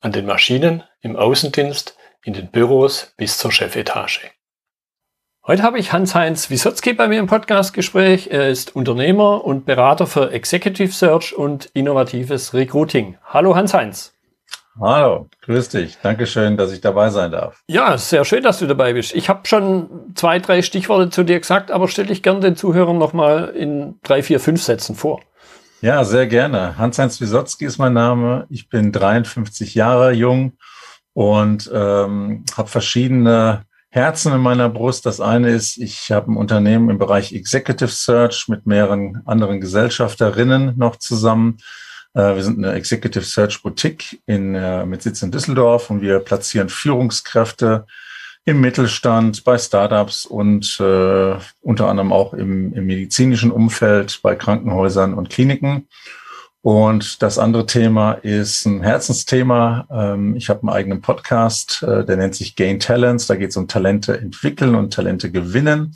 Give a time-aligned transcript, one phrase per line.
[0.00, 4.30] an den Maschinen, im Außendienst, in den Büros bis zur Chefetage.
[5.46, 8.28] Heute habe ich Hans-Heinz Wisotzki bei mir im Podcastgespräch.
[8.32, 13.16] Er ist Unternehmer und Berater für Executive Search und innovatives Recruiting.
[13.24, 14.12] Hallo Hans-Heinz.
[14.78, 15.96] Hallo, grüß dich.
[16.02, 17.62] Dankeschön, dass ich dabei sein darf.
[17.68, 19.14] Ja, sehr schön, dass du dabei bist.
[19.14, 22.98] Ich habe schon zwei, drei Stichworte zu dir gesagt, aber stelle ich gerne den Zuhörern
[22.98, 25.22] nochmal in drei, vier, fünf Sätzen vor.
[25.82, 26.78] Ja, sehr gerne.
[26.78, 28.46] Hans-Heinz Wisotzki ist mein Name.
[28.48, 30.52] Ich bin 53 Jahre jung
[31.12, 35.04] und ähm, habe verschiedene Herzen in meiner Brust.
[35.04, 40.78] Das eine ist, ich habe ein Unternehmen im Bereich Executive Search mit mehreren anderen Gesellschafterinnen
[40.78, 41.58] noch zusammen.
[42.14, 46.20] Äh, wir sind eine Executive Search Boutique in, äh, mit Sitz in Düsseldorf und wir
[46.20, 47.86] platzieren Führungskräfte
[48.46, 55.14] im Mittelstand, bei Startups und äh, unter anderem auch im, im medizinischen Umfeld, bei Krankenhäusern
[55.14, 55.88] und Kliniken.
[56.62, 59.86] Und das andere Thema ist ein Herzensthema.
[59.90, 63.26] Ähm, ich habe einen eigenen Podcast, äh, der nennt sich Gain Talents.
[63.26, 65.94] Da geht es um Talente entwickeln und Talente gewinnen.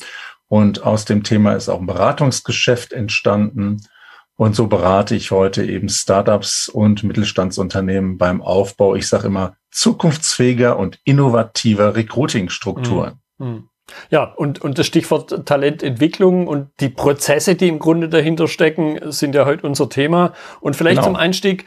[0.49, 3.81] Und aus dem Thema ist auch ein Beratungsgeschäft entstanden.
[4.35, 10.79] Und so berate ich heute eben Startups und Mittelstandsunternehmen beim Aufbau, ich sage immer, zukunftsfähiger
[10.79, 13.21] und innovativer Recruiting-Strukturen.
[13.39, 13.47] Mhm.
[13.47, 13.71] mhm.
[14.09, 19.35] Ja, und, und das Stichwort Talententwicklung und die Prozesse, die im Grunde dahinter stecken, sind
[19.35, 20.33] ja heute unser Thema.
[20.61, 21.09] Und vielleicht genau.
[21.09, 21.65] zum Einstieg,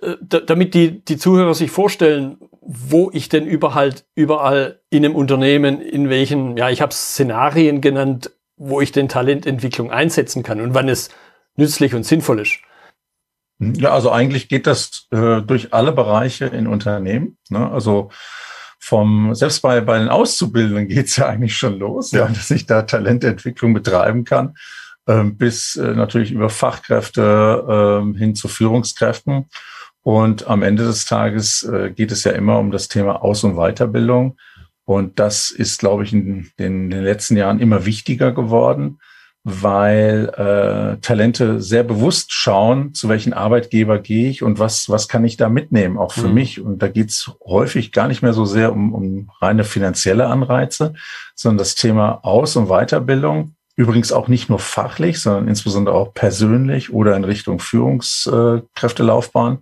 [0.00, 5.80] äh, damit die, die Zuhörer sich vorstellen, wo ich denn überall, überall in einem Unternehmen,
[5.80, 10.88] in welchen, ja, ich habe Szenarien genannt, wo ich denn Talententwicklung einsetzen kann und wann
[10.88, 11.10] es
[11.56, 12.58] nützlich und sinnvoll ist.
[13.76, 17.36] Ja, also eigentlich geht das äh, durch alle Bereiche in Unternehmen.
[17.48, 17.70] Ne?
[17.70, 18.10] Also
[18.78, 22.26] vom, selbst bei, bei den Auszubildenden geht's ja eigentlich schon los, ja.
[22.26, 24.54] ja dass ich da Talententwicklung betreiben kann,
[25.06, 29.46] ähm, bis äh, natürlich über Fachkräfte äh, hin zu Führungskräften.
[30.02, 33.54] Und am Ende des Tages äh, geht es ja immer um das Thema Aus- und
[33.54, 34.36] Weiterbildung.
[34.84, 38.98] Und das ist, glaube ich, in den, in den letzten Jahren immer wichtiger geworden
[39.44, 45.24] weil äh, Talente sehr bewusst schauen, zu welchen Arbeitgeber gehe ich und was, was kann
[45.24, 46.34] ich da mitnehmen, auch für mhm.
[46.34, 46.60] mich.
[46.60, 50.94] Und da geht's häufig gar nicht mehr so sehr um, um reine finanzielle Anreize,
[51.34, 53.56] sondern das Thema Aus- und Weiterbildung.
[53.74, 59.58] Übrigens auch nicht nur fachlich, sondern insbesondere auch persönlich oder in Richtung Führungskräftelaufbahn.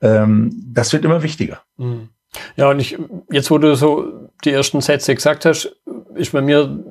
[0.00, 1.62] Ähm, das wird immer wichtiger.
[1.76, 2.08] Mhm.
[2.56, 2.98] Ja, und ich,
[3.30, 5.76] jetzt, wo du so die ersten Sätze gesagt hast,
[6.14, 6.82] ist bei mir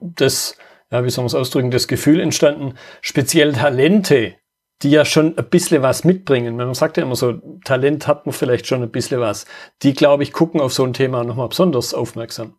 [0.00, 0.56] das
[0.90, 4.36] ja, wie soll man es ausdrücken, das Gefühl entstanden, speziell Talente,
[4.82, 6.56] die ja schon ein bisschen was mitbringen.
[6.56, 9.46] Man sagt ja immer so, Talent hat man vielleicht schon ein bisschen was.
[9.82, 12.58] Die, glaube ich, gucken auf so ein Thema nochmal besonders aufmerksam.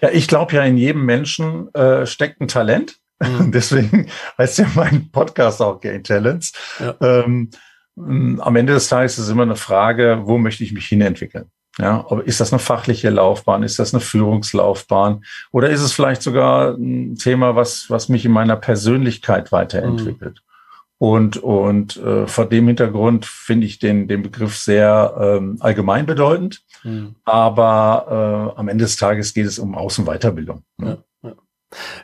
[0.00, 2.96] Ja, ich glaube ja, in jedem Menschen äh, steckt ein Talent.
[3.20, 3.52] Mhm.
[3.52, 4.08] Deswegen
[4.38, 6.52] heißt ja mein Podcast auch Gain Talents.
[6.80, 6.96] Ja.
[7.00, 7.50] Ähm,
[7.96, 11.50] am Ende des Tages ist es immer eine Frage, wo möchte ich mich hinentwickeln?
[11.78, 13.62] Ja, ist das eine fachliche Laufbahn?
[13.62, 15.24] Ist das eine Führungslaufbahn?
[15.52, 20.42] Oder ist es vielleicht sogar ein Thema, was, was mich in meiner Persönlichkeit weiterentwickelt?
[20.44, 20.52] Mhm.
[20.98, 26.62] Und, und äh, vor dem Hintergrund finde ich den, den Begriff sehr ähm, allgemein bedeutend.
[26.84, 27.16] Mhm.
[27.24, 30.62] Aber äh, am Ende des Tages geht es um Außenweiterbildung.
[30.76, 31.02] Ne?
[31.22, 31.36] Ja, ja.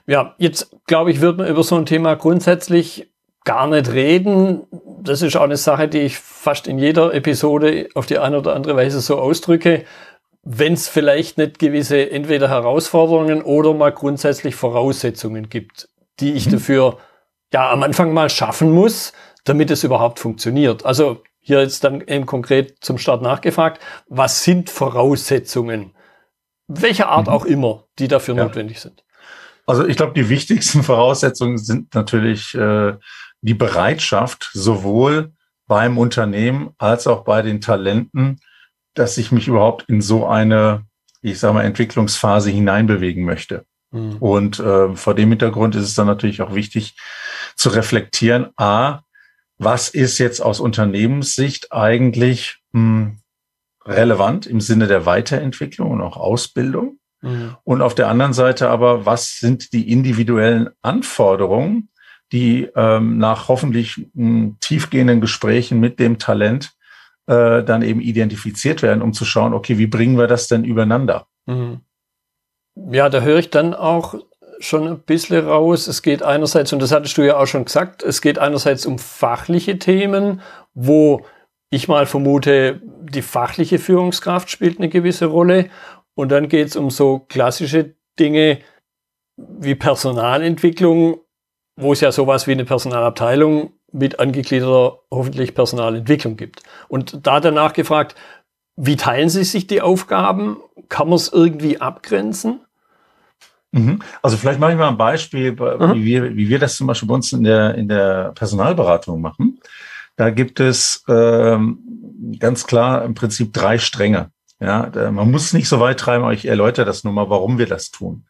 [0.06, 3.08] ja, jetzt glaube ich, wird man über so ein Thema grundsätzlich
[3.44, 4.66] gar nicht reden.
[5.02, 8.54] Das ist auch eine Sache, die ich fast in jeder Episode auf die eine oder
[8.54, 9.84] andere Weise so ausdrücke.
[10.42, 15.88] Wenn es vielleicht nicht gewisse entweder Herausforderungen oder mal grundsätzlich Voraussetzungen gibt,
[16.20, 16.52] die ich mhm.
[16.52, 16.98] dafür
[17.52, 19.12] ja am Anfang mal schaffen muss,
[19.44, 20.84] damit es überhaupt funktioniert.
[20.84, 25.94] Also hier jetzt dann eben konkret zum Start nachgefragt, was sind Voraussetzungen?
[26.66, 27.32] Welcher Art mhm.
[27.32, 28.44] auch immer, die dafür ja.
[28.44, 29.04] notwendig sind.
[29.66, 32.94] Also ich glaube, die wichtigsten Voraussetzungen sind natürlich äh,
[33.40, 35.32] die Bereitschaft, sowohl
[35.66, 38.40] beim Unternehmen als auch bei den Talenten,
[38.94, 40.84] dass ich mich überhaupt in so eine,
[41.22, 43.64] ich sage mal, Entwicklungsphase hineinbewegen möchte.
[43.90, 44.16] Mhm.
[44.16, 46.96] Und äh, vor dem Hintergrund ist es dann natürlich auch wichtig
[47.54, 49.00] zu reflektieren, a,
[49.58, 53.18] was ist jetzt aus Unternehmenssicht eigentlich mh, hm,
[53.84, 56.98] relevant im Sinne der Weiterentwicklung und auch Ausbildung?
[57.20, 57.56] Mhm.
[57.64, 61.88] Und auf der anderen Seite aber, was sind die individuellen Anforderungen,
[62.32, 66.72] die ähm, nach hoffentlich m, hm, tiefgehenden Gesprächen mit dem Talent
[67.26, 71.26] äh, dann eben identifiziert werden, um zu schauen, okay, wie bringen wir das denn übereinander?
[71.46, 71.80] Mhm.
[72.90, 74.14] Ja, da höre ich dann auch
[74.60, 75.86] schon ein bisschen raus.
[75.86, 78.98] Es geht einerseits, und das hattest du ja auch schon gesagt, es geht einerseits um
[78.98, 80.40] fachliche Themen,
[80.74, 81.24] wo
[81.70, 85.68] ich mal vermute, die fachliche Führungskraft spielt eine gewisse Rolle.
[86.14, 88.58] Und dann geht es um so klassische Dinge
[89.36, 91.20] wie Personalentwicklung,
[91.78, 96.62] wo es ja sowas wie eine Personalabteilung mit angegliederter hoffentlich Personalentwicklung gibt.
[96.88, 98.16] Und da danach gefragt,
[98.76, 100.58] wie teilen Sie sich die Aufgaben?
[100.88, 102.60] Kann man es irgendwie abgrenzen?
[103.72, 104.00] Mhm.
[104.22, 105.94] Also vielleicht mache ich mal ein Beispiel, mhm.
[105.94, 109.60] wie, wir, wie wir das zum Beispiel bei uns in der, in der Personalberatung machen.
[110.16, 111.78] Da gibt es ähm,
[112.40, 114.30] ganz klar im Prinzip drei Stränge.
[114.60, 117.66] Ja, man muss nicht so weit treiben, aber ich erläutere das nur mal, warum wir
[117.66, 118.24] das tun.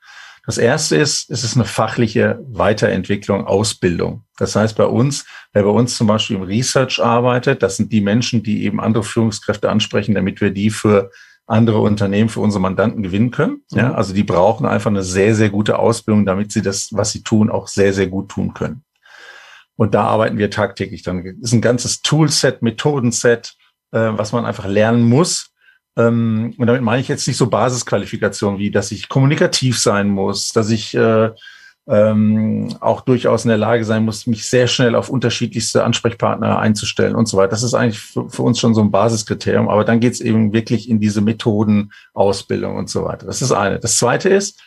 [0.49, 4.25] Das erste ist, es ist eine fachliche Weiterentwicklung, Ausbildung.
[4.39, 8.00] Das heißt bei uns, wer bei uns zum Beispiel im Research arbeitet, das sind die
[8.00, 11.11] Menschen, die eben andere Führungskräfte ansprechen, damit wir die für
[11.47, 13.61] andere Unternehmen, für unsere Mandanten gewinnen können.
[13.73, 13.95] Ja, mhm.
[13.97, 17.51] also die brauchen einfach eine sehr, sehr gute Ausbildung, damit sie das, was sie tun,
[17.51, 18.85] auch sehr, sehr gut tun können.
[19.77, 21.25] Und da arbeiten wir tagtäglich dann.
[21.25, 23.55] Das ist ein ganzes Toolset, Methodenset,
[23.93, 25.51] äh, was man einfach lernen muss,
[26.06, 30.71] und damit meine ich jetzt nicht so Basisqualifikationen wie, dass ich kommunikativ sein muss, dass
[30.71, 31.31] ich äh,
[31.89, 37.17] ähm, auch durchaus in der Lage sein muss, mich sehr schnell auf unterschiedlichste Ansprechpartner einzustellen
[37.17, 37.50] und so weiter.
[37.50, 40.53] Das ist eigentlich für, für uns schon so ein Basiskriterium, aber dann geht es eben
[40.53, 43.27] wirklich in diese Methoden, Ausbildung und so weiter.
[43.27, 43.81] Das ist eine.
[43.81, 44.61] Das zweite ist,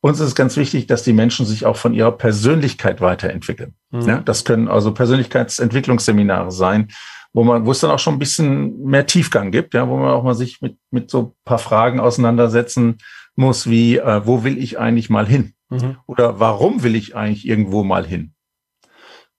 [0.00, 3.74] uns ist ganz wichtig, dass die Menschen sich auch von ihrer Persönlichkeit weiterentwickeln.
[3.90, 4.02] Mhm.
[4.02, 6.88] Ja, das können also Persönlichkeitsentwicklungsseminare sein,
[7.34, 10.12] wo man, wo es dann auch schon ein bisschen mehr Tiefgang gibt, ja, wo man
[10.12, 12.98] auch mal sich mit, mit so paar Fragen auseinandersetzen
[13.34, 15.54] muss, wie, äh, wo will ich eigentlich mal hin?
[15.68, 15.96] Mhm.
[16.06, 18.34] Oder warum will ich eigentlich irgendwo mal hin?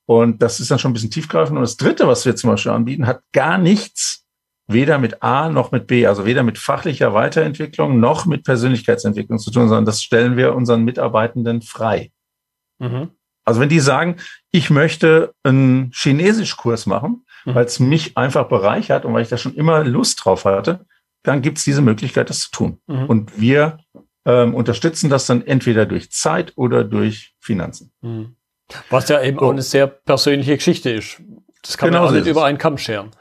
[0.06, 1.58] Und das ist dann schon ein bisschen tiefgreifend.
[1.58, 4.26] Und das dritte, was wir zum Beispiel anbieten, hat gar nichts
[4.68, 9.52] weder mit A noch mit B, also weder mit fachlicher Weiterentwicklung noch mit Persönlichkeitsentwicklung zu
[9.52, 12.12] tun, sondern das stellen wir unseren Mitarbeitenden frei.
[12.80, 13.12] Mhm.
[13.46, 14.18] Also wenn die sagen,
[14.52, 17.56] ich möchte einen Chinesischkurs machen, mhm.
[17.56, 20.86] weil es mich einfach bereichert und weil ich da schon immer Lust drauf hatte,
[21.24, 22.82] dann gibt es diese Möglichkeit, das zu tun.
[22.88, 23.06] Mhm.
[23.06, 23.78] Und wir
[24.26, 27.92] ähm, unterstützen das dann entweder durch Zeit oder durch Finanzen.
[28.02, 28.36] Mhm.
[28.90, 29.46] Was ja eben so.
[29.46, 31.22] auch eine sehr persönliche Geschichte ist.
[31.62, 33.12] Das kann genau man auch nicht über einen Kamm scheren.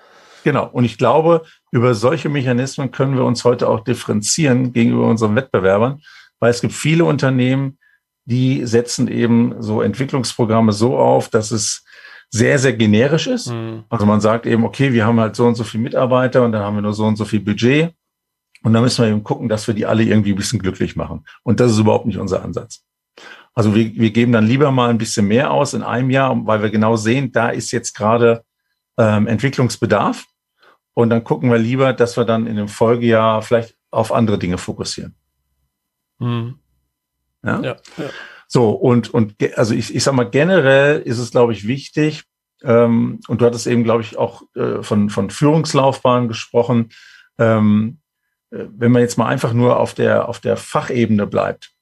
[0.43, 0.67] Genau.
[0.67, 6.03] Und ich glaube, über solche Mechanismen können wir uns heute auch differenzieren gegenüber unseren Wettbewerbern,
[6.39, 7.79] weil es gibt viele Unternehmen,
[8.25, 11.85] die setzen eben so Entwicklungsprogramme so auf, dass es
[12.31, 13.51] sehr, sehr generisch ist.
[13.51, 13.85] Mhm.
[13.89, 16.63] Also man sagt eben, okay, wir haben halt so und so viele Mitarbeiter und dann
[16.63, 17.95] haben wir nur so und so viel Budget.
[18.63, 21.25] Und dann müssen wir eben gucken, dass wir die alle irgendwie ein bisschen glücklich machen.
[21.43, 22.83] Und das ist überhaupt nicht unser Ansatz.
[23.55, 26.63] Also wir, wir geben dann lieber mal ein bisschen mehr aus in einem Jahr, weil
[26.63, 28.43] wir genau sehen, da ist jetzt gerade
[28.99, 30.25] ähm, Entwicklungsbedarf.
[30.95, 34.59] Und dann gucken wir lieber, dass wir dann in dem Folgejahr vielleicht auf andere Dinge
[34.59, 35.15] fokussieren.
[36.19, 36.59] Mhm.
[37.45, 37.61] Ja?
[37.61, 37.77] ja?
[37.97, 38.05] Ja,
[38.49, 42.25] So, und, und also ich, ich sag mal, generell ist es, glaube ich, wichtig,
[42.63, 46.91] ähm, und du hattest eben, glaube ich, auch äh, von, von Führungslaufbahn gesprochen,
[47.39, 47.99] ähm,
[48.51, 51.73] äh, wenn man jetzt mal einfach nur auf der, auf der Fachebene bleibt.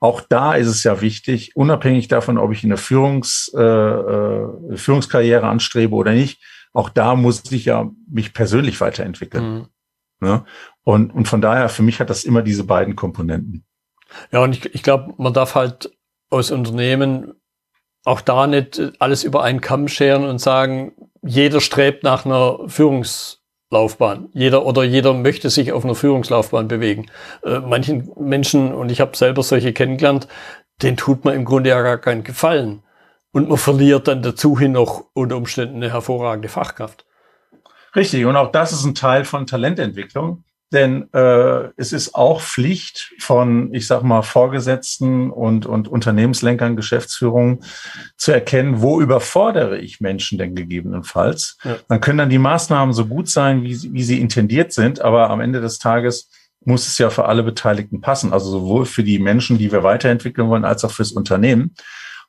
[0.00, 5.46] Auch da ist es ja wichtig, unabhängig davon, ob ich eine Führungs, äh, äh, Führungskarriere
[5.46, 6.42] anstrebe oder nicht,
[6.72, 9.54] auch da muss ich ja mich persönlich weiterentwickeln.
[9.54, 9.66] Mhm.
[10.20, 10.44] Ne?
[10.82, 13.64] Und, und von daher, für mich hat das immer diese beiden Komponenten.
[14.30, 15.90] Ja, und ich, ich glaube, man darf halt
[16.30, 17.34] aus Unternehmen
[18.04, 20.92] auch da nicht alles über einen Kamm scheren und sagen,
[21.22, 24.28] jeder strebt nach einer Führungslaufbahn.
[24.32, 27.06] Jeder oder jeder möchte sich auf einer Führungslaufbahn bewegen.
[27.44, 30.26] Äh, manchen Menschen, und ich habe selber solche kennengelernt,
[30.82, 32.82] den tut man im Grunde ja gar keinen Gefallen.
[33.30, 37.06] Und man verliert dann dazu hin noch unter Umständen eine hervorragende Fachkraft.
[37.94, 40.44] Richtig, und auch das ist ein Teil von Talententwicklung.
[40.72, 47.60] Denn äh, es ist auch Pflicht von, ich sag mal, Vorgesetzten und, und Unternehmenslenkern, Geschäftsführungen
[48.16, 51.58] zu erkennen, wo überfordere ich Menschen denn gegebenenfalls.
[51.62, 51.76] Ja.
[51.88, 55.40] Dann können dann die Maßnahmen so gut sein, wie, wie sie intendiert sind, aber am
[55.40, 56.30] Ende des Tages
[56.64, 58.32] muss es ja für alle Beteiligten passen.
[58.32, 61.74] Also sowohl für die Menschen, die wir weiterentwickeln wollen, als auch fürs Unternehmen.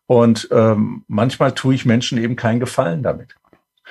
[0.06, 3.36] Und ähm, manchmal tue ich Menschen eben keinen Gefallen damit.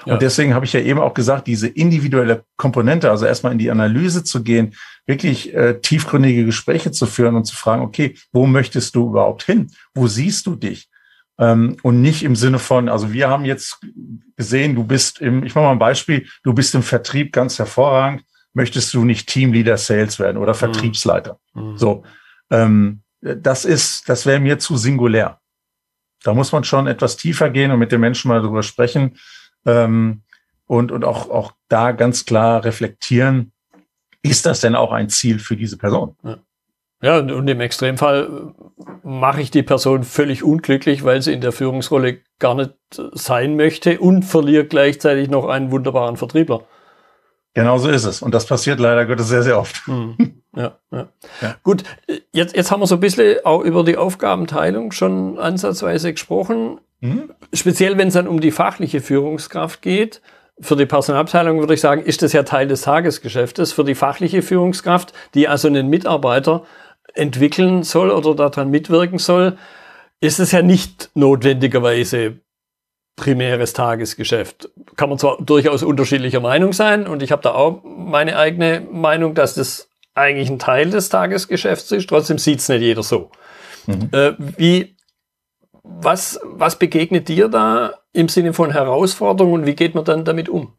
[0.04, 0.14] Ja.
[0.14, 3.70] Und deswegen habe ich ja eben auch gesagt, diese individuelle Komponente, also erstmal in die
[3.70, 4.74] Analyse zu gehen,
[5.06, 9.70] wirklich äh, tiefgründige Gespräche zu führen und zu fragen, okay, wo möchtest du überhaupt hin?
[9.94, 10.88] Wo siehst du dich?
[11.38, 13.80] Ähm, und nicht im Sinne von, also wir haben jetzt
[14.36, 18.24] gesehen, du bist im, ich mache mal ein Beispiel, du bist im Vertrieb ganz hervorragend,
[18.54, 20.58] möchtest du nicht Teamleader Sales werden oder mhm.
[20.58, 21.38] Vertriebsleiter?
[21.54, 21.78] Mhm.
[21.78, 22.04] So,
[22.50, 25.38] ähm, das ist, das wäre mir zu singulär.
[26.22, 29.16] Da muss man schon etwas tiefer gehen und mit den Menschen mal drüber sprechen,
[29.66, 30.22] ähm,
[30.66, 33.52] und, und auch, auch da ganz klar reflektieren,
[34.22, 36.16] ist das denn auch ein Ziel für diese Person?
[36.22, 36.38] Ja.
[37.02, 38.54] Ja, und im Extremfall
[39.02, 42.74] mache ich die Person völlig unglücklich, weil sie in der Führungsrolle gar nicht
[43.12, 46.62] sein möchte und verliere gleichzeitig noch einen wunderbaren Vertriebler.
[47.54, 48.22] Genau so ist es.
[48.22, 49.86] Und das passiert leider Gottes sehr, sehr oft.
[49.86, 50.16] Hm.
[50.54, 51.08] Ja, ja.
[51.40, 51.56] ja.
[51.62, 51.82] Gut,
[52.30, 56.78] jetzt, jetzt haben wir so ein bisschen auch über die Aufgabenteilung schon ansatzweise gesprochen.
[57.02, 57.30] Mhm.
[57.52, 60.22] Speziell, wenn es dann um die fachliche Führungskraft geht.
[60.60, 63.72] Für die Personalabteilung würde ich sagen, ist das ja Teil des Tagesgeschäftes.
[63.72, 66.62] Für die fachliche Führungskraft, die also einen Mitarbeiter
[67.14, 69.58] entwickeln soll oder daran mitwirken soll,
[70.20, 72.38] ist es ja nicht notwendigerweise
[73.16, 74.70] primäres Tagesgeschäft.
[74.96, 79.34] Kann man zwar durchaus unterschiedlicher Meinung sein und ich habe da auch meine eigene Meinung,
[79.34, 83.30] dass das eigentlich ein Teil des Tagesgeschäfts ist, trotzdem sieht es nicht jeder so.
[83.86, 84.08] Mhm.
[84.12, 84.96] Äh, wie,
[85.82, 90.48] was, was begegnet dir da im Sinne von Herausforderungen und wie geht man dann damit
[90.48, 90.74] um?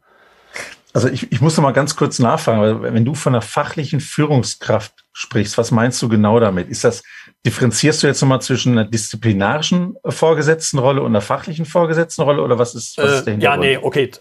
[0.94, 3.98] Also ich, ich muss noch mal ganz kurz nachfragen, weil wenn du von einer fachlichen
[3.98, 6.68] Führungskraft sprichst, was meinst du genau damit?
[6.68, 7.02] Ist das,
[7.44, 12.96] differenzierst du jetzt nochmal zwischen einer disziplinarischen Vorgesetztenrolle und einer fachlichen Vorgesetztenrolle oder was ist,
[12.96, 14.12] was ist der äh, Ja, nee, okay.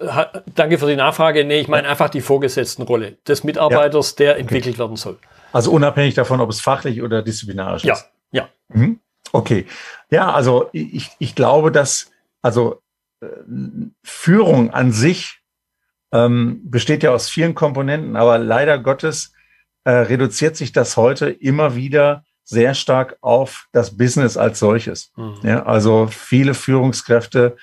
[0.56, 1.46] Danke für die Nachfrage.
[1.46, 4.26] Nee, ich meine einfach die Vorgesetztenrolle des Mitarbeiters, ja.
[4.26, 4.80] der entwickelt okay.
[4.80, 5.20] werden soll.
[5.52, 7.94] Also unabhängig davon, ob es fachlich oder disziplinarisch ja.
[7.94, 8.10] ist.
[8.32, 8.76] Ja, ja.
[8.76, 9.00] Mhm.
[9.34, 9.66] Okay.
[10.10, 12.12] Ja, also ich, ich glaube, dass,
[12.42, 12.82] also
[13.20, 13.28] äh,
[14.04, 15.42] Führung an sich
[16.14, 19.34] ähm, besteht ja aus vielen Komponenten, aber leider Gottes
[19.84, 25.12] äh, reduziert sich das heute immer wieder sehr stark auf das Business als solches.
[25.16, 25.40] Mhm.
[25.44, 27.58] Ja, also viele Führungskräfte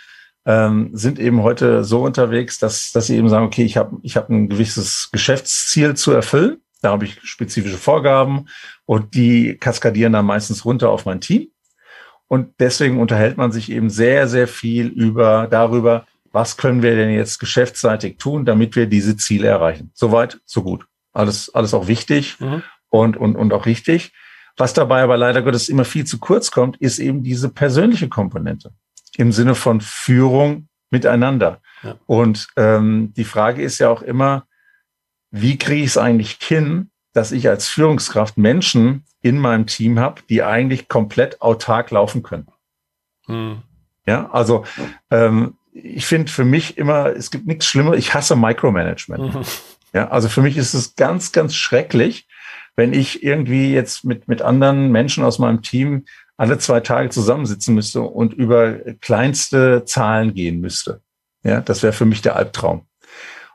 [0.47, 4.17] ähm, sind eben heute so unterwegs, dass, dass sie eben sagen, okay, ich habe ich
[4.17, 6.61] hab ein gewisses Geschäftsziel zu erfüllen.
[6.83, 8.47] Da habe ich spezifische Vorgaben
[8.87, 11.49] und die kaskadieren dann meistens runter auf mein Team.
[12.31, 17.11] Und deswegen unterhält man sich eben sehr, sehr viel über darüber, was können wir denn
[17.11, 19.91] jetzt geschäftsseitig tun, damit wir diese Ziele erreichen.
[19.95, 20.87] Soweit, so gut.
[21.13, 22.63] Alles, alles auch wichtig mhm.
[22.89, 24.13] und, und, und auch richtig.
[24.57, 28.71] Was dabei aber leider Gottes immer viel zu kurz kommt, ist eben diese persönliche Komponente
[29.17, 31.61] im Sinne von Führung miteinander.
[31.83, 31.97] Ja.
[32.07, 34.47] Und ähm, die Frage ist ja auch immer,
[35.33, 40.23] wie kriege ich es eigentlich hin, dass ich als Führungskraft Menschen in meinem Team habe,
[40.29, 42.49] die eigentlich komplett autark laufen können.
[43.26, 43.62] Mhm.
[44.07, 44.64] Ja, also
[45.11, 49.35] ähm, ich finde für mich immer, es gibt nichts Schlimmer, ich hasse Micromanagement.
[49.35, 49.43] Mhm.
[49.93, 52.29] Ja, also für mich ist es ganz, ganz schrecklich,
[52.76, 56.05] wenn ich irgendwie jetzt mit, mit anderen Menschen aus meinem Team
[56.37, 61.02] alle zwei Tage zusammensitzen müsste und über kleinste Zahlen gehen müsste.
[61.43, 62.87] Ja, das wäre für mich der Albtraum.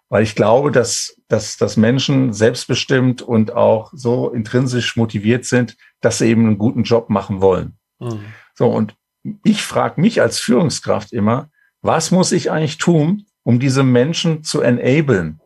[0.10, 6.20] Weil ich glaube, dass, dass, dass Menschen selbstbestimmt und auch so intrinsisch motiviert sind, dass
[6.20, 7.78] sie eben einen guten Job machen wollen.
[8.00, 8.26] Mhm.
[8.54, 8.96] So, und
[9.44, 11.50] ich frage mich als Führungskraft immer,
[11.82, 15.40] was muss ich eigentlich tun, um diese Menschen zu enablen,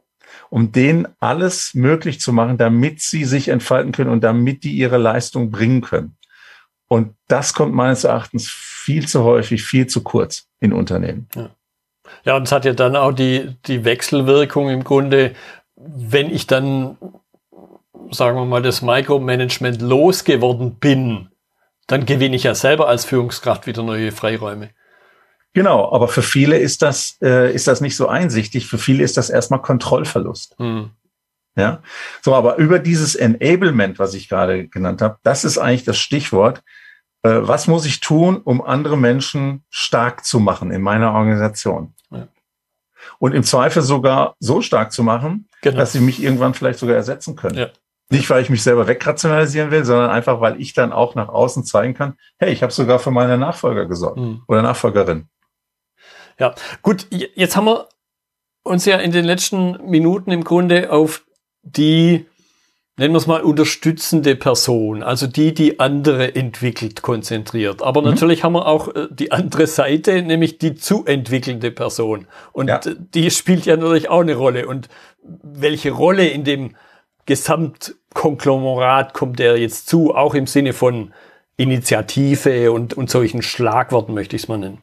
[0.49, 4.97] um denen alles möglich zu machen, damit sie sich entfalten können und damit die ihre
[4.97, 6.17] Leistung bringen können.
[6.87, 11.27] Und das kommt meines Erachtens viel zu häufig, viel zu kurz in Unternehmen.
[11.35, 11.51] Ja.
[12.25, 15.33] Ja, und es hat ja dann auch die, die Wechselwirkung im Grunde,
[15.75, 16.97] wenn ich dann,
[18.11, 21.29] sagen wir mal, das Micromanagement losgeworden bin,
[21.87, 24.69] dann gewinne ich ja selber als Führungskraft wieder neue Freiräume.
[25.53, 28.67] Genau, aber für viele ist das, äh, ist das nicht so einsichtig.
[28.67, 30.59] Für viele ist das erstmal Kontrollverlust.
[30.59, 30.91] Mhm.
[31.55, 31.81] Ja,
[32.21, 36.63] so, aber über dieses Enablement, was ich gerade genannt habe, das ist eigentlich das Stichwort.
[37.23, 41.95] Äh, was muss ich tun, um andere Menschen stark zu machen in meiner Organisation?
[43.17, 45.77] Und im Zweifel sogar so stark zu machen, genau.
[45.77, 47.57] dass sie mich irgendwann vielleicht sogar ersetzen können.
[47.57, 47.67] Ja.
[48.11, 51.63] Nicht, weil ich mich selber wegrationalisieren will, sondern einfach, weil ich dann auch nach außen
[51.63, 54.41] zeigen kann, hey, ich habe sogar für meine Nachfolger gesorgt mhm.
[54.47, 55.27] oder Nachfolgerin.
[56.39, 57.89] Ja, gut, jetzt haben wir
[58.63, 61.25] uns ja in den letzten Minuten im Grunde auf
[61.61, 62.25] die,
[62.99, 67.81] nennen wir es mal, unterstützende Person, also die, die andere entwickelt, konzentriert.
[67.81, 68.09] Aber mhm.
[68.09, 72.27] natürlich haben wir auch äh, die andere Seite, nämlich die zu entwickelnde Person.
[72.51, 72.79] Und ja.
[72.85, 74.67] die spielt ja natürlich auch eine Rolle.
[74.67, 74.89] Und
[75.23, 76.75] welche Rolle in dem
[77.25, 81.13] Gesamtkonglomerat kommt der jetzt zu, auch im Sinne von
[81.57, 84.81] Initiative und, und solchen Schlagworten möchte ich es mal nennen.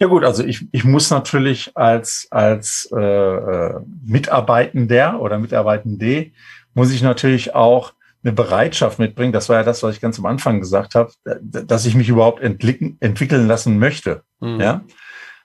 [0.00, 6.32] Ja gut, also ich, ich muss natürlich als, als äh, äh, Mitarbeitender oder Mitarbeitende,
[6.74, 10.26] muss ich natürlich auch eine Bereitschaft mitbringen, das war ja das, was ich ganz am
[10.26, 14.22] Anfang gesagt habe, dass ich mich überhaupt entwickeln lassen möchte.
[14.40, 14.60] Mhm.
[14.60, 14.84] Ja.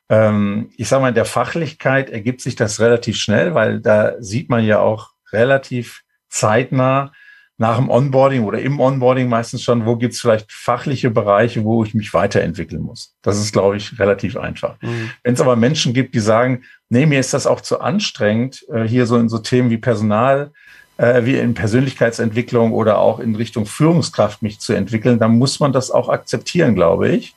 [0.09, 4.49] Ähm, ich sage mal, in der Fachlichkeit ergibt sich das relativ schnell, weil da sieht
[4.49, 7.11] man ja auch relativ zeitnah,
[7.59, 11.83] nach dem Onboarding oder im Onboarding meistens schon, wo gibt es vielleicht fachliche Bereiche, wo
[11.83, 13.15] ich mich weiterentwickeln muss.
[13.21, 14.81] Das ist, glaube ich, relativ einfach.
[14.81, 15.11] Mhm.
[15.23, 18.83] Wenn es aber Menschen gibt, die sagen, nee, mir ist das auch zu anstrengend, äh,
[18.83, 20.53] hier so in so Themen wie Personal,
[20.99, 25.71] äh, wie in Persönlichkeitsentwicklung oder auch in Richtung Führungskraft mich zu entwickeln, dann muss man
[25.71, 27.33] das auch akzeptieren, glaube ich,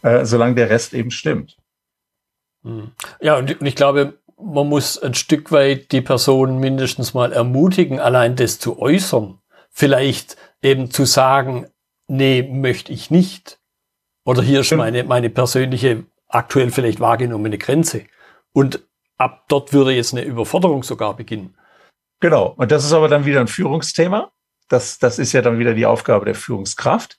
[0.00, 1.58] äh, solange der Rest eben stimmt.
[2.62, 2.92] Mhm.
[3.20, 8.34] Ja, und ich glaube, man muss ein Stück weit die Person mindestens mal ermutigen, allein
[8.34, 9.38] das zu äußern
[9.70, 11.66] vielleicht eben zu sagen,
[12.06, 13.58] nee, möchte ich nicht.
[14.24, 18.04] Oder hier ist meine, meine persönliche, aktuell vielleicht wahrgenommene Grenze.
[18.52, 18.80] Und
[19.18, 21.54] ab dort würde jetzt eine Überforderung sogar beginnen.
[22.22, 22.54] Genau.
[22.56, 24.30] Und das ist aber dann wieder ein Führungsthema.
[24.68, 27.18] Das, das ist ja dann wieder die Aufgabe der Führungskraft,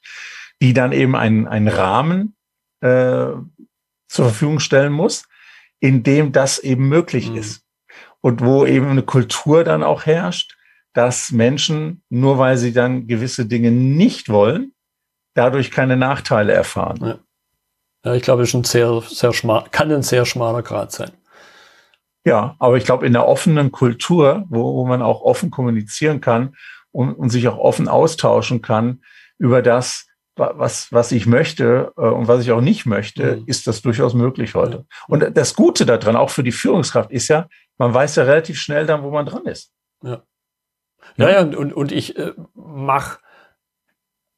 [0.61, 2.37] die dann eben einen, einen Rahmen
[2.79, 3.27] äh,
[4.07, 5.25] zur Verfügung stellen muss,
[5.81, 7.35] in dem das eben möglich mhm.
[7.35, 7.65] ist.
[8.21, 10.55] Und wo eben eine Kultur dann auch herrscht,
[10.93, 14.71] dass Menschen, nur weil sie dann gewisse Dinge nicht wollen,
[15.33, 16.99] dadurch keine Nachteile erfahren.
[17.05, 17.19] Ja,
[18.05, 21.11] ja ich glaube, es ein sehr, sehr schmal, kann ein sehr schmaler Grad sein.
[22.25, 26.55] Ja, aber ich glaube, in der offenen Kultur, wo, wo man auch offen kommunizieren kann
[26.91, 29.01] und, und sich auch offen austauschen kann
[29.37, 33.43] über das, was, was ich möchte äh, und was ich auch nicht möchte, mhm.
[33.45, 34.85] ist das durchaus möglich heute.
[35.07, 38.85] Und das Gute daran, auch für die Führungskraft, ist ja, man weiß ja relativ schnell
[38.85, 39.71] dann, wo man dran ist.
[40.01, 40.23] Ja.
[41.17, 43.19] Ja, ja, und, und ich äh, mache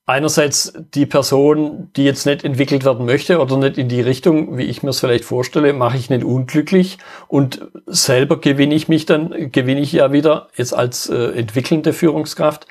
[0.06, 4.64] einerseits die Person, die jetzt nicht entwickelt werden möchte oder nicht in die Richtung, wie
[4.64, 9.52] ich mir es vielleicht vorstelle, mache ich nicht unglücklich und selber gewinne ich mich dann,
[9.52, 12.68] gewinne ich ja wieder jetzt als äh, entwickelnde Führungskraft,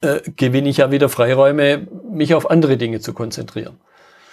[0.00, 3.78] äh, gewinne ich ja wieder Freiräume, mich auf andere Dinge zu konzentrieren.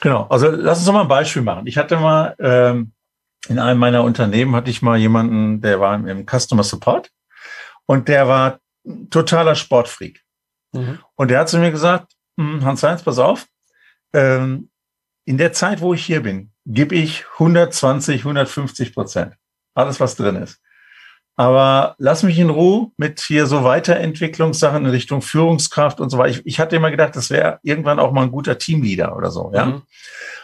[0.02, 1.68] Genau, also lass uns doch mal ein Beispiel machen.
[1.68, 2.92] Ich hatte mal ähm,
[3.48, 7.12] in einem meiner Unternehmen hatte ich mal jemanden, der war im Customer Support
[7.86, 8.60] und der war
[9.12, 10.24] totaler Sportfreak.
[10.74, 11.00] Mhm.
[11.16, 13.48] Und der hat zu mir gesagt, Hans-Heinz, pass auf,
[14.14, 14.70] ähm,
[15.26, 19.36] in der Zeit, wo ich hier bin, gebe ich 120, 150 Prozent.
[19.74, 20.60] Alles, was drin ist.
[21.36, 26.32] Aber lass mich in Ruhe mit hier so Weiterentwicklungssachen in Richtung Führungskraft und so weiter.
[26.32, 29.52] Ich, ich hatte immer gedacht, das wäre irgendwann auch mal ein guter Teamleader oder so,
[29.54, 29.66] ja.
[29.66, 29.82] Mhm.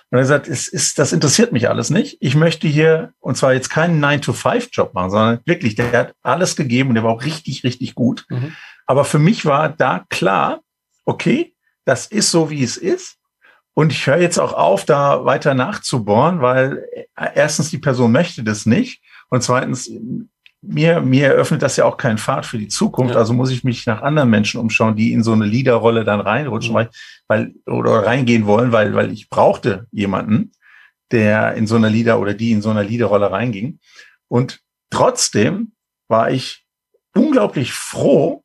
[0.10, 2.18] Und er sagt, es ist, das interessiert mich alles nicht.
[2.22, 6.90] Ich möchte hier, und zwar jetzt keinen 9-to-5-Job machen, sondern wirklich, der hat alles gegeben
[6.90, 8.26] und der war auch richtig, richtig gut.
[8.30, 8.56] Mhm.
[8.86, 10.62] Aber für mich war da klar,
[11.04, 11.54] okay,
[11.88, 13.18] das ist so, wie es ist.
[13.74, 16.86] Und ich höre jetzt auch auf, da weiter nachzubohren, weil
[17.34, 19.90] erstens die Person möchte das nicht und zweitens
[20.62, 23.14] mir, mir eröffnet das ja auch keinen Pfad für die Zukunft.
[23.14, 23.20] Ja.
[23.20, 26.74] Also muss ich mich nach anderen Menschen umschauen, die in so eine Leaderrolle dann reinrutschen,
[26.74, 26.76] mhm.
[26.76, 26.90] weil,
[27.28, 30.52] weil, oder reingehen wollen, weil, weil ich brauchte jemanden,
[31.12, 33.80] der in so einer Leader oder die in so einer Leaderrolle reinging.
[34.28, 35.72] Und trotzdem
[36.10, 36.66] war ich
[37.16, 38.44] unglaublich froh,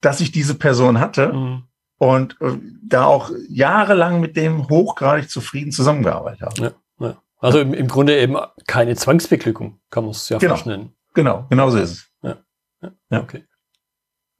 [0.00, 1.67] dass ich diese Person hatte mhm.
[1.98, 6.62] Und äh, da auch jahrelang mit dem hochgradig zufrieden zusammengearbeitet habe.
[7.00, 7.22] Ja, ja.
[7.38, 10.54] Also im, im Grunde eben keine Zwangsbeglückung, kann man es ja genau.
[10.54, 10.94] fast nennen.
[11.14, 12.10] Genau, genau so ist es.
[12.22, 12.36] Ja,
[12.82, 13.20] ja, ja.
[13.20, 13.44] okay.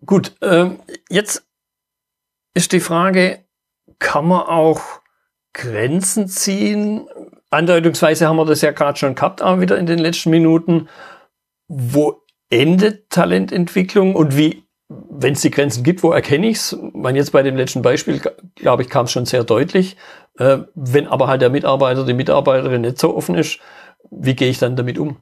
[0.05, 1.45] Gut, ähm, jetzt
[2.55, 3.45] ist die Frage,
[3.99, 4.81] kann man auch
[5.53, 7.09] Grenzen ziehen?
[7.51, 10.89] Andeutungsweise haben wir das ja gerade schon gehabt, aber wieder in den letzten Minuten.
[11.67, 16.79] Wo endet Talententwicklung und wie, wenn es die Grenzen gibt, wo erkenne ich es?
[17.15, 18.21] Jetzt bei dem letzten Beispiel,
[18.55, 19.97] glaube ich, kam es schon sehr deutlich.
[20.39, 23.59] Äh, wenn aber halt der Mitarbeiter, die Mitarbeiterin nicht so offen ist,
[24.11, 25.17] wie gehe ich dann damit um?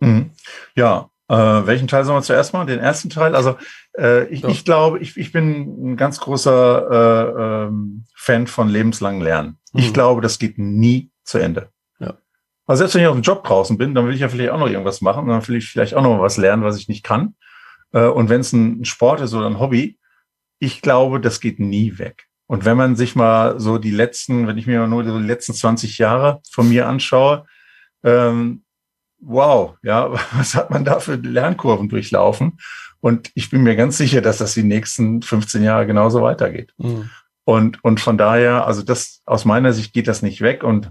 [0.00, 0.30] Mhm.
[0.74, 2.66] Ja, äh, welchen Teil sollen wir zuerst machen?
[2.66, 3.36] Den ersten Teil?
[3.36, 3.56] Also
[3.96, 4.48] äh, ich, ja.
[4.48, 9.58] ich glaube, ich, ich bin ein ganz großer äh, ähm, Fan von lebenslangen Lernen.
[9.72, 9.80] Mhm.
[9.80, 11.70] Ich glaube, das geht nie zu Ende.
[12.66, 14.58] Also selbst wenn ich auf dem Job draußen bin, dann will ich ja vielleicht auch
[14.58, 15.28] noch irgendwas machen.
[15.28, 17.34] Dann will ich vielleicht auch noch was lernen, was ich nicht kann.
[17.92, 19.98] Äh, und wenn es ein Sport ist oder ein Hobby,
[20.58, 22.26] ich glaube, das geht nie weg.
[22.46, 25.98] Und wenn man sich mal so die letzten, wenn ich mir nur die letzten 20
[25.98, 27.46] Jahre von mir anschaue,
[28.04, 28.62] ähm,
[29.18, 32.58] wow, ja, was hat man da für Lernkurven durchlaufen?
[33.00, 36.72] Und ich bin mir ganz sicher, dass das die nächsten 15 Jahre genauso weitergeht.
[36.78, 37.10] Mhm.
[37.44, 40.90] Und, und von daher, also das, aus meiner Sicht geht das nicht weg und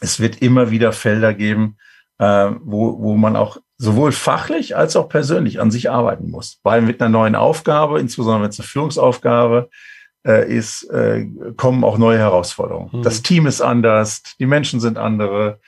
[0.00, 1.78] es wird immer wieder Felder geben,
[2.18, 6.60] äh, wo, wo man auch sowohl fachlich als auch persönlich an sich arbeiten muss.
[6.62, 9.70] Weil mit einer neuen Aufgabe, insbesondere wenn es eine Führungsaufgabe
[10.26, 12.90] äh, ist, äh, kommen auch neue Herausforderungen.
[12.92, 13.02] Mhm.
[13.02, 15.58] Das Team ist anders, die Menschen sind andere,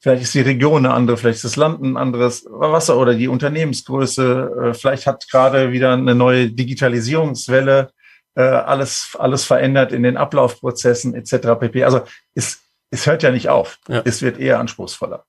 [0.00, 3.26] Vielleicht ist die Region eine andere, vielleicht ist das Land ein anderes Wasser oder die
[3.26, 4.50] Unternehmensgröße.
[4.62, 7.90] Äh, vielleicht hat gerade wieder eine neue Digitalisierungswelle
[8.34, 11.58] äh, alles, alles verändert in den Ablaufprozessen etc.
[11.58, 11.84] pp.
[11.84, 12.02] Also
[12.34, 13.78] es, es hört ja nicht auf.
[13.88, 14.02] Ja.
[14.04, 15.24] Es wird eher anspruchsvoller.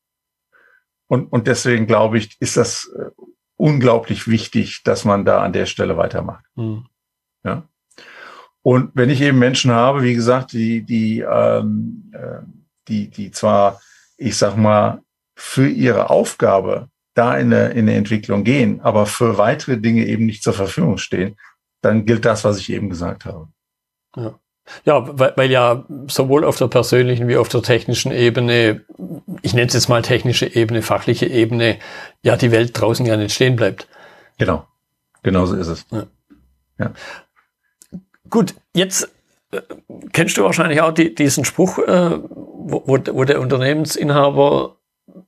[1.08, 3.10] Und, und deswegen glaube ich, ist das äh,
[3.58, 6.46] unglaublich wichtig, dass man da an der Stelle weitermacht.
[6.56, 6.86] Hm.
[7.44, 7.68] Ja.
[8.62, 12.42] Und wenn ich eben Menschen habe, wie gesagt, die, die, ähm, äh,
[12.88, 13.80] die, die zwar,
[14.18, 15.04] ich sag mal,
[15.36, 20.26] für ihre Aufgabe da in eine, in eine Entwicklung gehen, aber für weitere Dinge eben
[20.26, 21.38] nicht zur Verfügung stehen,
[21.82, 23.48] dann gilt das, was ich eben gesagt habe.
[24.16, 24.40] Ja.
[24.84, 28.82] Ja, weil, weil ja sowohl auf der persönlichen wie auf der technischen Ebene,
[29.42, 31.78] ich nenne es jetzt mal technische Ebene, fachliche Ebene,
[32.24, 33.88] ja die Welt draußen ja nicht stehen bleibt.
[34.38, 34.66] Genau,
[35.24, 35.86] genau so ist es.
[35.92, 36.08] Ja.
[36.80, 36.94] ja.
[38.30, 39.12] Gut, jetzt
[39.52, 39.62] äh,
[40.12, 44.78] kennst du wahrscheinlich auch die, diesen Spruch, äh, wo, wo der Unternehmensinhaber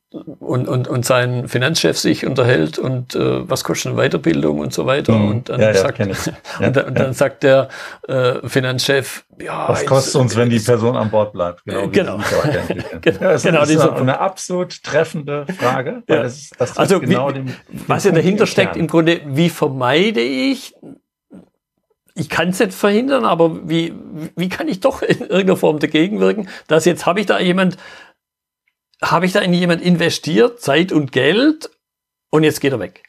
[0.09, 4.85] und, und, und sein Finanzchef sich unterhält und äh, was kostet eine Weiterbildung und so
[4.85, 5.13] weiter.
[5.13, 5.27] Mhm.
[5.27, 6.05] Und dann, ja, sagt, ja,
[6.65, 7.67] und, dann, und dann sagt der
[8.07, 9.67] äh, Finanzchef, ja.
[9.67, 11.63] Was kostet uns, wenn die Person an Bord bleibt?
[11.65, 11.87] Genau.
[11.89, 12.17] genau.
[13.01, 16.03] genau, das genau, ist eine, eine absolut treffende Frage.
[16.07, 16.23] Ja.
[16.23, 17.53] Das, das also, genau wie, dem,
[17.87, 20.73] was ja dahinter steckt, im Grunde, wie vermeide ich
[22.19, 23.93] ich kann es nicht verhindern, aber wie,
[24.35, 27.77] wie kann ich doch in irgendeiner Form dagegen wirken, dass jetzt habe ich da jemand,
[29.01, 31.69] habe ich da in jemand investiert, Zeit und Geld
[32.29, 33.03] und jetzt geht er weg?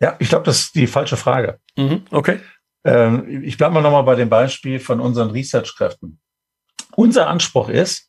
[0.00, 1.60] Ja, ich glaube, das ist die falsche Frage.
[1.76, 2.40] Mhm, okay.
[2.84, 6.18] Ähm, ich bleibe mal nochmal bei dem Beispiel von unseren Research-Kräften.
[6.96, 8.08] Unser Anspruch ist,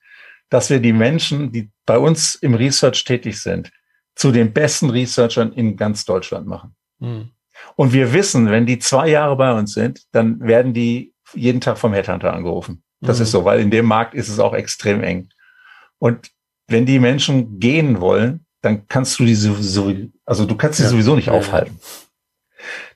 [0.49, 3.71] dass wir die Menschen, die bei uns im Research tätig sind,
[4.15, 6.75] zu den besten Researchern in ganz Deutschland machen.
[6.99, 7.31] Mhm.
[7.75, 11.77] Und wir wissen, wenn die zwei Jahre bei uns sind, dann werden die jeden Tag
[11.77, 12.83] vom Headhunter angerufen.
[13.01, 13.23] Das mhm.
[13.23, 15.29] ist so, weil in dem Markt ist es auch extrem eng.
[15.97, 16.29] Und
[16.67, 19.93] wenn die Menschen gehen wollen, dann kannst du die sowieso,
[20.25, 20.89] also du kannst sie ja.
[20.89, 21.79] sowieso nicht aufhalten.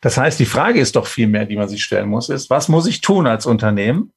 [0.02, 2.70] Das heißt, die Frage ist doch viel mehr, die man sich stellen muss, ist, was
[2.70, 4.14] muss ich tun als Unternehmen,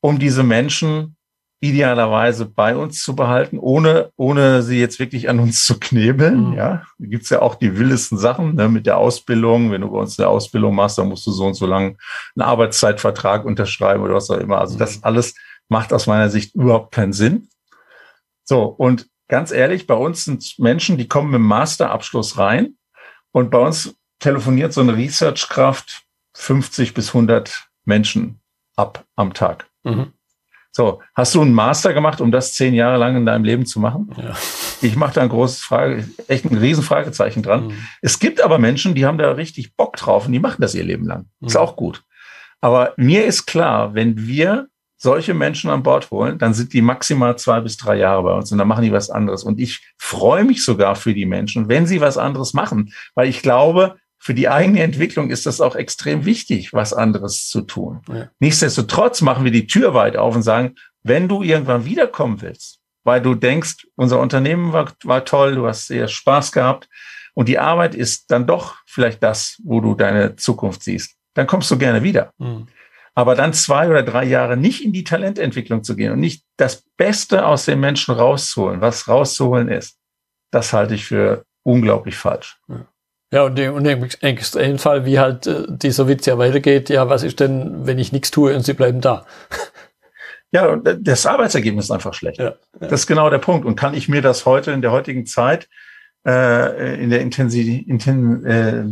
[0.00, 1.16] um diese Menschen
[1.60, 6.50] idealerweise bei uns zu behalten, ohne, ohne sie jetzt wirklich an uns zu knebeln.
[6.50, 6.56] Mhm.
[6.56, 9.72] Ja, da gibt's ja auch die wildesten Sachen ne, mit der Ausbildung.
[9.72, 11.98] Wenn du bei uns eine Ausbildung machst, dann musst du so und so lang
[12.36, 14.58] einen Arbeitszeitvertrag unterschreiben oder was auch immer.
[14.58, 14.78] Also mhm.
[14.78, 15.34] das alles
[15.68, 17.48] macht aus meiner Sicht überhaupt keinen Sinn.
[18.48, 22.78] So, und ganz ehrlich, bei uns sind Menschen, die kommen mit dem Masterabschluss rein
[23.30, 28.40] und bei uns telefoniert so eine Researchkraft 50 bis 100 Menschen
[28.74, 29.68] ab am Tag.
[29.84, 30.14] Mhm.
[30.72, 33.80] So, hast du einen Master gemacht, um das zehn Jahre lang in deinem Leben zu
[33.80, 34.14] machen?
[34.16, 34.34] Ja.
[34.80, 37.66] Ich mache da ein großes Frage, echt ein Riesenfragezeichen dran.
[37.66, 37.86] Mhm.
[38.00, 40.84] Es gibt aber Menschen, die haben da richtig Bock drauf und die machen das ihr
[40.84, 41.26] Leben lang.
[41.40, 41.48] Mhm.
[41.48, 42.02] Ist auch gut.
[42.62, 47.38] Aber mir ist klar, wenn wir solche Menschen an Bord holen, dann sind die maximal
[47.38, 49.44] zwei bis drei Jahre bei uns und dann machen die was anderes.
[49.44, 53.40] Und ich freue mich sogar für die Menschen, wenn sie was anderes machen, weil ich
[53.40, 58.00] glaube, für die eigene Entwicklung ist das auch extrem wichtig, was anderes zu tun.
[58.08, 58.28] Ja.
[58.40, 63.22] Nichtsdestotrotz machen wir die Tür weit auf und sagen, wenn du irgendwann wiederkommen willst, weil
[63.22, 66.88] du denkst, unser Unternehmen war, war toll, du hast sehr Spaß gehabt
[67.34, 71.70] und die Arbeit ist dann doch vielleicht das, wo du deine Zukunft siehst, dann kommst
[71.70, 72.32] du gerne wieder.
[72.38, 72.66] Mhm.
[73.18, 76.84] Aber dann zwei oder drei Jahre nicht in die Talententwicklung zu gehen und nicht das
[76.96, 79.98] Beste aus den Menschen rauszuholen, was rauszuholen ist,
[80.52, 82.60] das halte ich für unglaublich falsch.
[82.68, 82.86] Ja.
[83.32, 87.40] Ja, und, und im Extremfall, wie halt äh, dieser Witz ja weitergeht, ja, was ist
[87.40, 89.26] denn, wenn ich nichts tue und sie bleiben da?
[90.50, 92.38] Ja, und das Arbeitsergebnis ist einfach schlecht.
[92.38, 92.88] Ja, ja.
[92.88, 93.66] Das ist genau der Punkt.
[93.66, 95.68] Und kann ich mir das heute in der heutigen Zeit,
[96.26, 98.84] äh, in der intensiv, inten, äh,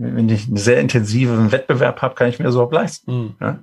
[0.00, 3.12] wenn ich einen sehr intensiven Wettbewerb habe, kann ich mir das überhaupt leisten.
[3.12, 3.34] Mhm.
[3.40, 3.58] Ja?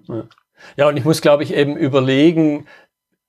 [0.75, 2.67] ja, und ich muss, glaube ich, eben überlegen,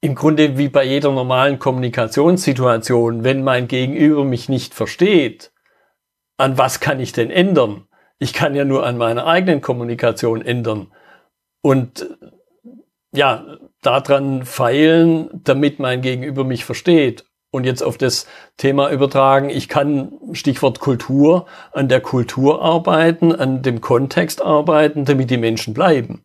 [0.00, 5.52] im Grunde wie bei jeder normalen Kommunikationssituation, wenn mein Gegenüber mich nicht versteht,
[6.36, 7.88] an was kann ich denn ändern?
[8.18, 10.92] Ich kann ja nur an meiner eigenen Kommunikation ändern.
[11.62, 12.08] Und
[13.12, 17.24] ja, daran feilen, damit mein Gegenüber mich versteht.
[17.50, 18.26] Und jetzt auf das
[18.58, 25.30] Thema übertragen, ich kann, Stichwort Kultur, an der Kultur arbeiten, an dem Kontext arbeiten, damit
[25.30, 26.24] die Menschen bleiben.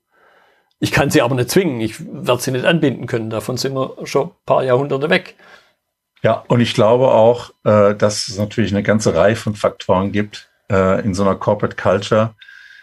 [0.80, 3.96] Ich kann sie aber nicht zwingen, ich werde sie nicht anbinden können, davon sind wir
[4.04, 5.36] schon ein paar Jahrhunderte weg.
[6.24, 10.50] Ja, und ich glaube auch, äh, dass es natürlich eine ganze Reihe von Faktoren gibt
[10.70, 12.36] äh, in so einer Corporate Culture.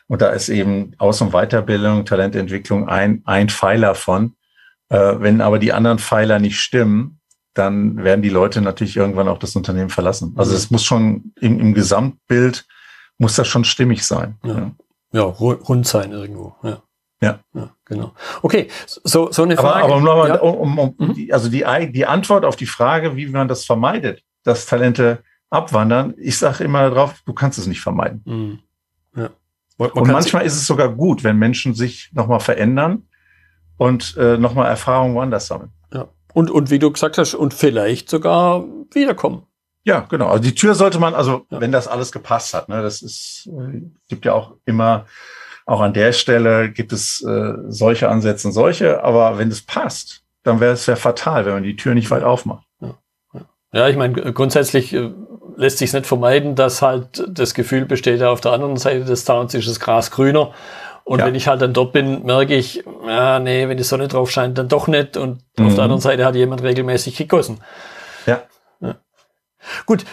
[0.08, 4.34] Und da ist eben Aus- und Weiterbildung, Talententwicklung ein, ein Pfeiler von.
[4.88, 7.19] Äh, wenn aber die anderen Pfeiler nicht stimmen,
[7.60, 10.34] dann werden die Leute natürlich irgendwann auch das Unternehmen verlassen.
[10.36, 12.66] Also es muss schon im, im Gesamtbild
[13.18, 14.38] muss das schon stimmig sein.
[14.42, 14.72] Ja, ja.
[15.12, 16.56] ja rund sein irgendwo.
[16.62, 16.82] Ja.
[17.22, 17.40] Ja.
[17.52, 17.70] ja.
[17.84, 18.14] Genau.
[18.40, 19.84] Okay, so, so eine Frage.
[19.84, 21.28] Aber, aber nochmal, um, um, um, mhm.
[21.30, 26.38] also die, die Antwort auf die Frage, wie man das vermeidet, dass Talente abwandern, ich
[26.38, 28.22] sage immer darauf, du kannst es nicht vermeiden.
[28.24, 28.58] Mhm.
[29.14, 29.30] Ja.
[29.76, 33.08] und manchmal ist es sogar gut, wenn Menschen sich nochmal verändern
[33.76, 35.72] und äh, nochmal Erfahrungen woanders sammeln.
[35.92, 36.08] Ja.
[36.32, 39.46] Und, und wie du gesagt hast, und vielleicht sogar wiederkommen.
[39.84, 40.28] Ja, genau.
[40.28, 41.60] Also die Tür sollte man, also ja.
[41.60, 45.06] wenn das alles gepasst hat, ne, das ist, äh, gibt ja auch immer
[45.70, 50.24] auch an der Stelle gibt es äh, solche Ansätze und solche, aber wenn es passt,
[50.42, 52.66] dann wäre es ja fatal, wenn man die Tür nicht weit aufmacht.
[52.80, 52.94] Ja,
[53.72, 55.10] ja ich meine, grundsätzlich äh,
[55.56, 59.54] lässt sich nicht vermeiden, dass halt das Gefühl besteht, auf der anderen Seite des Zauns
[59.54, 60.52] ist das Gras grüner.
[61.10, 61.26] Und ja.
[61.26, 64.56] wenn ich halt dann dort bin, merke ich, ja, nee, wenn die Sonne drauf scheint,
[64.56, 65.16] dann doch nicht.
[65.16, 65.66] Und mhm.
[65.66, 67.58] auf der anderen Seite hat jemand regelmäßig gegossen.
[68.26, 68.44] Ja.
[68.78, 68.94] ja.
[69.86, 70.04] Gut,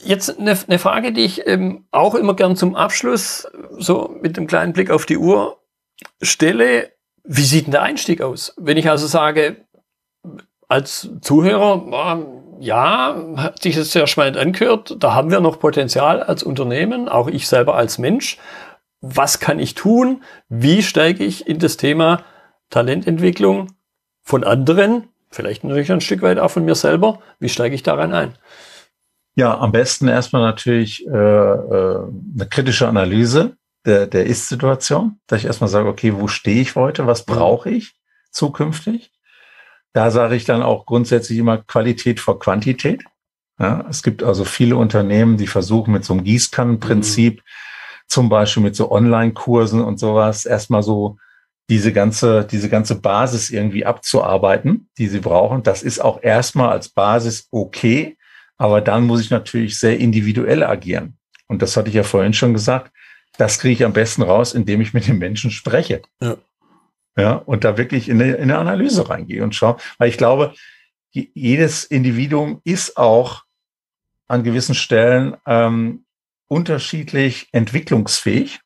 [0.00, 4.46] jetzt eine, eine Frage, die ich ähm, auch immer gern zum Abschluss, so mit einem
[4.46, 5.56] kleinen Blick auf die Uhr
[6.20, 6.90] stelle.
[7.24, 8.54] Wie sieht denn der Einstieg aus?
[8.58, 9.64] Wenn ich also sage,
[10.68, 12.26] als Zuhörer,
[12.60, 17.28] ja, hat sich das sehr spannend angehört, da haben wir noch Potenzial als Unternehmen, auch
[17.28, 18.36] ich selber als Mensch.
[19.02, 20.22] Was kann ich tun?
[20.48, 22.24] Wie steige ich in das Thema
[22.70, 23.72] Talententwicklung
[24.22, 28.14] von anderen, vielleicht natürlich ein Stück weit auch von mir selber, wie steige ich daran
[28.14, 28.38] ein?
[29.34, 35.46] Ja, am besten erstmal natürlich äh, äh, eine kritische Analyse der, der Ist-Situation, dass ich
[35.46, 37.32] erstmal sage, okay, wo stehe ich heute, was mhm.
[37.32, 37.94] brauche ich
[38.30, 39.10] zukünftig?
[39.92, 43.02] Da sage ich dann auch grundsätzlich immer Qualität vor Quantität.
[43.58, 47.42] Ja, es gibt also viele Unternehmen, die versuchen mit so einem Gießkannenprinzip, mhm.
[48.12, 51.16] Zum Beispiel mit so Online-Kursen und sowas, erstmal so
[51.70, 55.62] diese ganze, diese ganze Basis irgendwie abzuarbeiten, die sie brauchen.
[55.62, 58.18] Das ist auch erstmal als Basis okay.
[58.58, 61.16] Aber dann muss ich natürlich sehr individuell agieren.
[61.48, 62.92] Und das hatte ich ja vorhin schon gesagt.
[63.38, 66.02] Das kriege ich am besten raus, indem ich mit den Menschen spreche.
[66.20, 66.36] Ja.
[67.16, 69.78] Ja, und da wirklich in eine, in eine Analyse reingehe und schaue.
[69.96, 70.54] Weil ich glaube,
[71.10, 73.44] jedes Individuum ist auch
[74.28, 76.04] an gewissen Stellen ähm,
[76.52, 78.60] unterschiedlich entwicklungsfähig.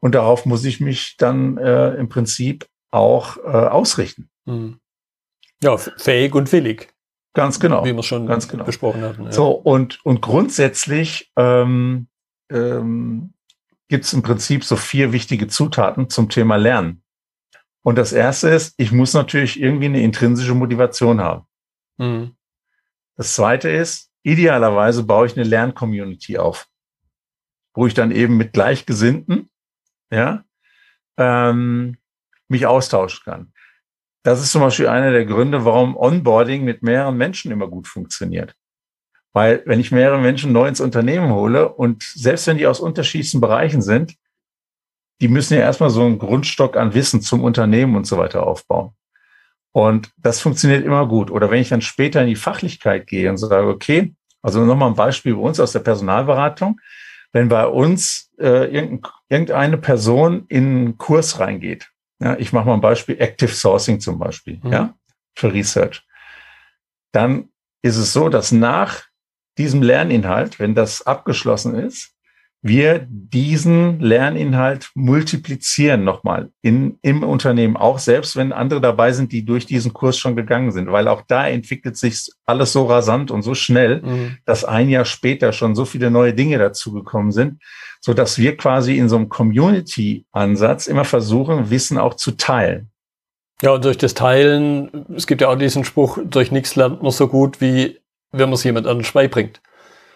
[0.00, 4.30] Und darauf muss ich mich dann äh, im Prinzip auch äh, ausrichten.
[4.46, 4.80] Mhm.
[5.62, 6.88] Ja, fähig und willig.
[7.34, 7.84] Ganz genau.
[7.84, 8.64] Wie wir schon ganz genau.
[8.64, 9.24] besprochen hatten.
[9.24, 9.32] Ja.
[9.32, 12.08] So, und, und grundsätzlich ähm,
[12.50, 13.34] ähm,
[13.88, 17.02] gibt es im Prinzip so vier wichtige Zutaten zum Thema Lernen.
[17.82, 21.44] Und das erste ist, ich muss natürlich irgendwie eine intrinsische Motivation haben.
[21.98, 22.34] Mhm.
[23.16, 26.66] Das zweite ist, idealerweise baue ich eine Lerncommunity auf,
[27.78, 29.48] wo ich dann eben mit Gleichgesinnten,
[30.10, 30.42] ja,
[31.16, 31.96] ähm,
[32.48, 33.52] mich austauschen kann.
[34.24, 38.56] Das ist zum Beispiel einer der Gründe, warum Onboarding mit mehreren Menschen immer gut funktioniert.
[39.32, 43.40] Weil wenn ich mehrere Menschen neu ins Unternehmen hole und selbst wenn die aus unterschiedlichsten
[43.40, 44.16] Bereichen sind,
[45.20, 48.90] die müssen ja erstmal so einen Grundstock an Wissen zum Unternehmen und so weiter aufbauen.
[49.70, 51.30] Und das funktioniert immer gut.
[51.30, 54.96] Oder wenn ich dann später in die Fachlichkeit gehe und sage, okay, also nochmal ein
[54.96, 56.80] Beispiel bei uns aus der Personalberatung.
[57.32, 62.80] Wenn bei uns äh, irgendeine Person in einen Kurs reingeht, ja, ich mache mal ein
[62.80, 64.72] Beispiel, Active Sourcing zum Beispiel, mhm.
[64.72, 64.94] ja,
[65.34, 66.04] für Research.
[67.12, 67.50] Dann
[67.82, 69.04] ist es so, dass nach
[69.56, 72.14] diesem Lerninhalt, wenn das abgeschlossen ist,
[72.60, 79.44] wir diesen Lerninhalt multiplizieren nochmal in, im Unternehmen, auch selbst wenn andere dabei sind, die
[79.44, 83.42] durch diesen Kurs schon gegangen sind, weil auch da entwickelt sich alles so rasant und
[83.42, 84.38] so schnell, mhm.
[84.44, 87.62] dass ein Jahr später schon so viele neue Dinge dazugekommen sind,
[88.00, 92.90] so dass wir quasi in so einem Community-Ansatz immer versuchen, Wissen auch zu teilen.
[93.62, 97.10] Ja, und durch das Teilen, es gibt ja auch diesen Spruch, durch nichts lernt man
[97.10, 99.60] so gut, wie wenn man es jemand anders beibringt.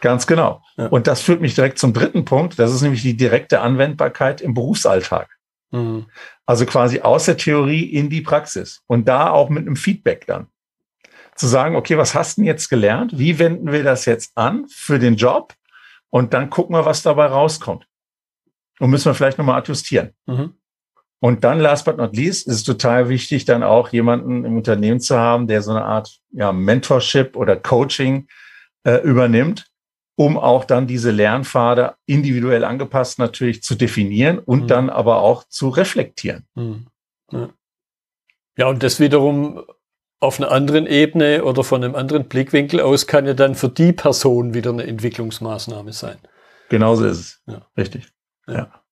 [0.03, 0.63] Ganz genau.
[0.77, 0.89] Ja.
[0.89, 2.59] Und das führt mich direkt zum dritten Punkt.
[2.59, 5.31] Das ist nämlich die direkte Anwendbarkeit im Berufsalltag.
[5.71, 6.07] Mhm.
[6.45, 10.49] Also quasi aus der Theorie in die Praxis und da auch mit einem Feedback dann.
[11.37, 13.17] Zu sagen, okay, was hast du denn jetzt gelernt?
[13.17, 15.55] Wie wenden wir das jetzt an für den Job?
[16.11, 17.87] Und dann gucken wir, was dabei rauskommt.
[18.81, 20.11] Und müssen wir vielleicht nochmal adjustieren.
[20.27, 20.55] Mhm.
[21.21, 24.99] Und dann, last but not least, ist es total wichtig, dann auch jemanden im Unternehmen
[24.99, 28.27] zu haben, der so eine Art ja, Mentorship oder Coaching
[28.83, 29.72] äh, übernimmt,
[30.17, 34.67] um auch dann diese Lernpfade individuell angepasst natürlich zu definieren und mhm.
[34.69, 36.47] dann aber auch zu reflektieren.
[36.55, 36.87] Mhm.
[37.31, 37.49] Ja.
[38.59, 39.65] ja, und das wiederum
[40.21, 43.93] auf einer anderen Ebene oder von einem anderen Blickwinkel aus kann ja dann für die
[43.93, 46.19] Person wieder eine Entwicklungsmaßnahme sein.
[46.69, 47.43] Genauso ist es.
[47.47, 47.67] Ja.
[47.77, 48.09] Richtig.
[48.47, 48.55] Ja.
[48.55, 48.83] ja.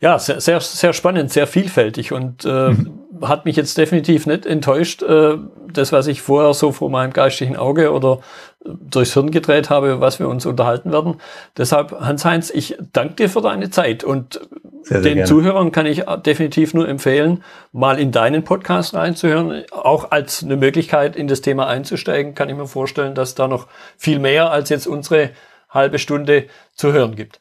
[0.00, 3.00] Ja, sehr, sehr, sehr spannend, sehr vielfältig und äh, mhm.
[3.22, 5.36] hat mich jetzt definitiv nicht enttäuscht, äh,
[5.72, 8.20] das, was ich vorher so vor meinem geistigen Auge oder
[8.64, 11.20] äh, durchs Hirn gedreht habe, was wir uns unterhalten werden.
[11.56, 14.40] Deshalb, Hans-Heinz, ich danke dir für deine Zeit und
[14.82, 15.28] sehr, sehr den gerne.
[15.28, 19.64] Zuhörern kann ich definitiv nur empfehlen, mal in deinen Podcast reinzuhören.
[19.70, 23.66] Auch als eine Möglichkeit, in das Thema einzusteigen, kann ich mir vorstellen, dass da noch
[23.96, 25.30] viel mehr als jetzt unsere
[25.70, 27.40] halbe Stunde zu hören gibt.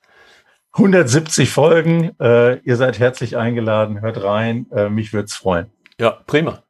[0.77, 2.11] 170 Folgen.
[2.19, 4.01] Äh, ihr seid herzlich eingeladen.
[4.01, 4.67] Hört rein.
[4.71, 5.71] Äh, mich würde es freuen.
[5.99, 6.63] Ja, prima.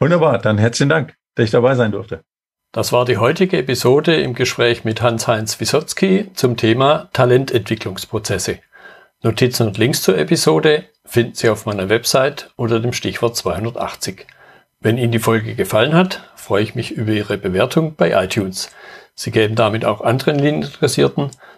[0.00, 0.38] Wunderbar.
[0.38, 2.24] Dann herzlichen Dank, dass ich dabei sein durfte.
[2.72, 8.58] Das war die heutige Episode im Gespräch mit Hans-Heinz Wisotzki zum Thema Talententwicklungsprozesse.
[9.22, 14.26] Notizen und Links zur Episode finden Sie auf meiner Website unter dem Stichwort 280.
[14.80, 18.70] Wenn Ihnen die Folge gefallen hat, freue ich mich über Ihre Bewertung bei iTunes.
[19.14, 21.30] Sie geben damit auch anderen Linieninteressierten